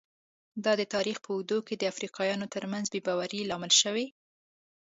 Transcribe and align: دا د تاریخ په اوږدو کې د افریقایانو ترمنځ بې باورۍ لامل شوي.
دا 0.63 0.71
د 0.77 0.83
تاریخ 0.93 1.17
په 1.21 1.29
اوږدو 1.35 1.57
کې 1.67 1.75
د 1.77 1.83
افریقایانو 1.91 2.51
ترمنځ 2.55 2.85
بې 2.93 2.99
باورۍ 3.07 3.41
لامل 3.49 3.71
شوي. 3.81 4.07